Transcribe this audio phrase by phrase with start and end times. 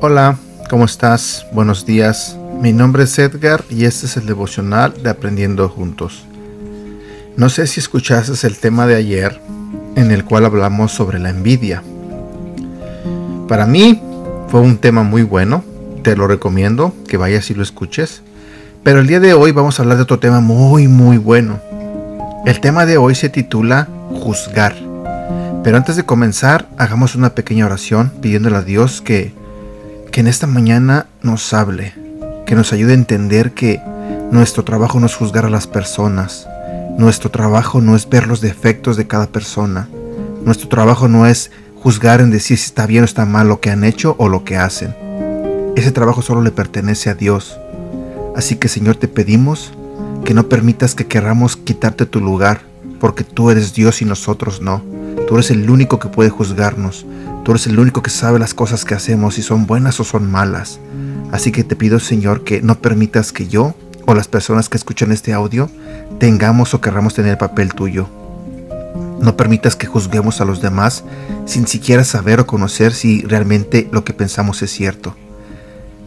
[0.00, 0.38] Hola,
[0.70, 1.46] ¿cómo estás?
[1.52, 2.36] Buenos días.
[2.60, 6.24] Mi nombre es Edgar y este es el devocional de Aprendiendo Juntos.
[7.36, 9.40] No sé si escuchaste el tema de ayer
[9.96, 11.82] en el cual hablamos sobre la envidia.
[13.46, 14.00] Para mí
[14.48, 15.62] fue un tema muy bueno,
[16.08, 18.22] te lo recomiendo que vayas y lo escuches.
[18.82, 21.60] Pero el día de hoy vamos a hablar de otro tema muy muy bueno.
[22.46, 24.74] El tema de hoy se titula Juzgar.
[25.62, 29.34] Pero antes de comenzar, hagamos una pequeña oración pidiéndole a Dios que
[30.10, 31.92] que en esta mañana nos hable,
[32.46, 33.78] que nos ayude a entender que
[34.30, 36.48] nuestro trabajo no es juzgar a las personas,
[36.96, 39.90] nuestro trabajo no es ver los defectos de cada persona,
[40.42, 41.50] nuestro trabajo no es
[41.82, 44.44] juzgar en decir si está bien o está mal lo que han hecho o lo
[44.44, 45.07] que hacen.
[45.78, 47.56] Ese trabajo solo le pertenece a Dios.
[48.34, 49.72] Así que Señor te pedimos
[50.24, 52.62] que no permitas que querramos quitarte tu lugar,
[52.98, 54.82] porque tú eres Dios y nosotros no.
[55.28, 57.06] Tú eres el único que puede juzgarnos.
[57.44, 60.28] Tú eres el único que sabe las cosas que hacemos, si son buenas o son
[60.28, 60.80] malas.
[61.30, 65.12] Así que te pido, Señor, que no permitas que yo o las personas que escuchan
[65.12, 65.70] este audio
[66.18, 68.08] tengamos o querramos tener el papel tuyo.
[69.20, 71.04] No permitas que juzguemos a los demás
[71.46, 75.14] sin siquiera saber o conocer si realmente lo que pensamos es cierto.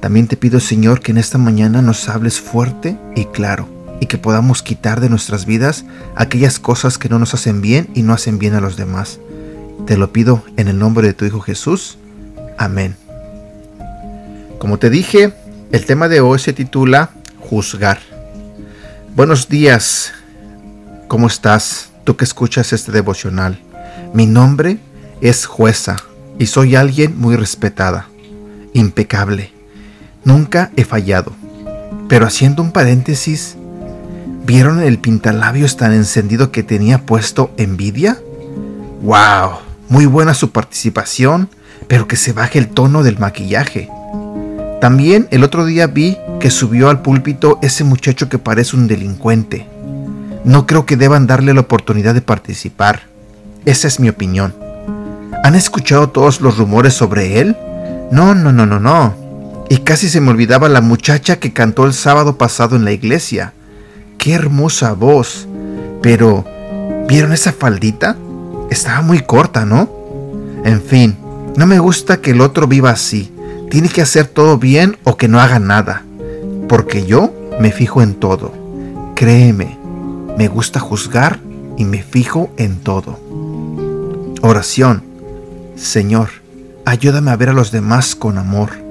[0.00, 3.68] También te pido, Señor, que en esta mañana nos hables fuerte y claro
[4.00, 8.02] y que podamos quitar de nuestras vidas aquellas cosas que no nos hacen bien y
[8.02, 9.18] no hacen bien a los demás.
[9.86, 11.98] Te lo pido en el nombre de tu Hijo Jesús.
[12.56, 12.94] Amén.
[14.58, 15.32] Como te dije,
[15.72, 17.98] el tema de hoy se titula Juzgar.
[19.14, 20.12] Buenos días.
[21.08, 21.90] ¿Cómo estás?
[22.04, 23.60] Tú que escuchas este devocional.
[24.14, 24.78] Mi nombre
[25.20, 25.96] es jueza
[26.38, 28.08] y soy alguien muy respetada,
[28.74, 29.57] impecable.
[30.28, 31.32] Nunca he fallado.
[32.06, 33.56] Pero haciendo un paréntesis,
[34.44, 38.18] ¿vieron el pintalabios tan encendido que tenía puesto envidia?
[39.00, 39.60] ¡Wow!
[39.88, 41.48] Muy buena su participación,
[41.86, 43.88] pero que se baje el tono del maquillaje.
[44.82, 49.66] También el otro día vi que subió al púlpito ese muchacho que parece un delincuente.
[50.44, 53.04] No creo que deban darle la oportunidad de participar.
[53.64, 54.54] Esa es mi opinión.
[55.42, 57.56] ¿Han escuchado todos los rumores sobre él?
[58.12, 59.17] No, no, no, no, no.
[59.68, 63.52] Y casi se me olvidaba la muchacha que cantó el sábado pasado en la iglesia.
[64.16, 65.46] Qué hermosa voz.
[66.00, 66.44] Pero,
[67.08, 68.16] ¿vieron esa faldita?
[68.70, 69.88] estaba muy corta, ¿no?
[70.64, 71.16] En fin,
[71.56, 73.32] no me gusta que el otro viva así.
[73.70, 76.04] Tiene que hacer todo bien o que no haga nada.
[76.68, 78.52] Porque yo me fijo en todo.
[79.14, 79.78] Créeme,
[80.36, 81.40] me gusta juzgar
[81.76, 83.18] y me fijo en todo.
[84.42, 85.02] Oración.
[85.76, 86.28] Señor,
[86.84, 88.87] ayúdame a ver a los demás con amor.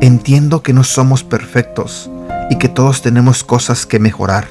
[0.00, 2.10] Entiendo que no somos perfectos
[2.50, 4.48] y que todos tenemos cosas que mejorar.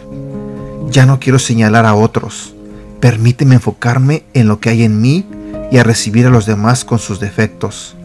[0.90, 2.54] Ya no quiero señalar a otros
[3.00, 5.26] Permíteme enfocarme en lo que hay en mí
[5.72, 7.96] y a recibir a los demás con sus defectos,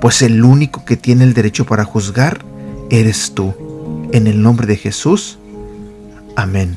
[0.00, 2.44] pues el único que tiene el derecho para juzgar
[2.90, 3.54] eres tú.
[4.12, 5.38] En el nombre de Jesús.
[6.36, 6.76] Amén.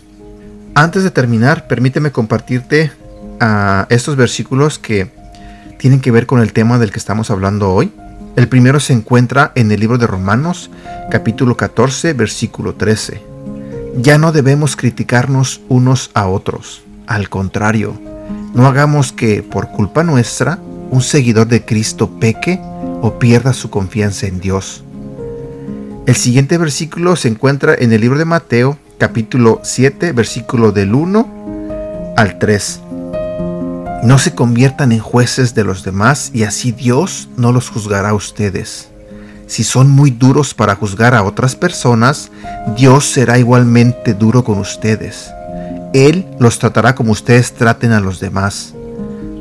[0.73, 2.91] Antes de terminar, permíteme compartirte
[3.39, 5.11] ah, estos versículos que
[5.77, 7.91] tienen que ver con el tema del que estamos hablando hoy.
[8.39, 10.71] El primero se encuentra en el libro de Romanos,
[11.11, 13.21] capítulo 14, versículo 13.
[13.97, 17.99] Ya no debemos criticarnos unos a otros al contrario,
[18.53, 20.57] no hagamos que, por culpa nuestra,
[20.89, 22.61] un seguidor de Cristo peque
[23.01, 24.85] o pierda su confianza en Dios.
[26.05, 32.13] El siguiente versículo se encuentra en el libro de Mateo, capítulo 7, versículo del 1
[32.15, 32.79] al 3.
[34.03, 38.13] No se conviertan en jueces de los demás y así Dios no los juzgará a
[38.13, 38.87] ustedes.
[39.45, 42.31] Si son muy duros para juzgar a otras personas,
[42.77, 45.29] Dios será igualmente duro con ustedes.
[45.93, 48.73] Él los tratará como ustedes traten a los demás.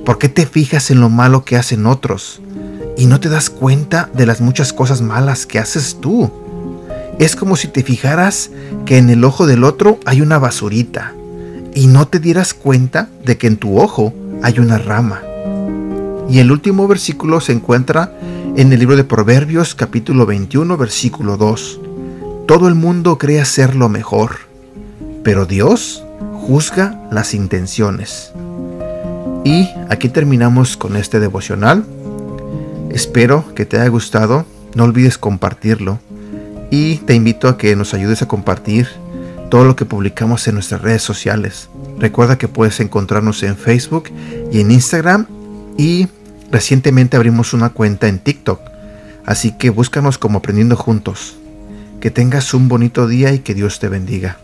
[0.05, 2.41] ¿Por qué te fijas en lo malo que hacen otros
[2.97, 6.33] y no te das cuenta de las muchas cosas malas que haces tú?
[7.21, 8.51] Es como si te fijaras
[8.87, 11.13] que en el ojo del otro hay una basurita
[11.75, 15.23] y no te dieras cuenta de que en tu ojo hay una rama.
[16.29, 18.13] Y el último versículo se encuentra
[18.57, 21.81] en el libro de Proverbios capítulo 21 versículo 2.
[22.47, 24.37] Todo el mundo cree ser lo mejor,
[25.23, 26.03] pero Dios
[26.33, 28.33] juzga las intenciones.
[29.45, 31.85] Y aquí terminamos con este devocional.
[32.91, 34.45] Espero que te haya gustado.
[34.75, 35.99] No olvides compartirlo.
[36.71, 38.89] Y te invito a que nos ayudes a compartir
[39.51, 41.71] todo lo que publicamos en nuestras redes sociales.
[41.99, 44.11] Recuerda que puedes encontrarnos en Facebook
[44.53, 45.27] y en Instagram.
[45.77, 46.09] Y
[46.51, 48.61] recientemente abrimos una cuenta en TikTok.
[49.27, 51.37] Así que búscanos como Aprendiendo Juntos.
[52.01, 54.39] Que tengas un bonito día y que Dios te bendiga.